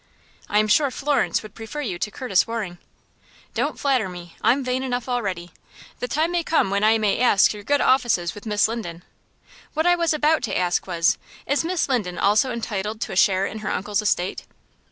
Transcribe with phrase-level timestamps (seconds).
[0.49, 2.79] "I am sure Florence would prefer you to Curtis Waring."
[3.53, 4.35] "Don't flatter me.
[4.41, 5.51] I am vain enough already.
[5.99, 9.03] The time may come when I may ask your good offices with Miss Linden.
[9.75, 13.45] What I was about to ask was: Is Miss Linden also entitled to a share
[13.45, 14.43] in her uncle's estate?"